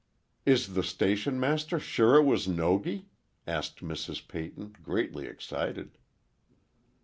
"Is 0.47 0.73
the 0.73 0.81
station 0.81 1.39
master 1.39 1.77
sure 1.77 2.15
it 2.15 2.23
was 2.23 2.47
Nogi?" 2.47 3.09
asked 3.45 3.81
Mrs. 3.83 4.27
Peyton, 4.27 4.75
greatly 4.81 5.27
excited. 5.27 5.99